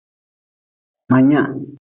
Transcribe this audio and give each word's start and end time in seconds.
Ma 1.09 1.17
nyea. 1.27 1.43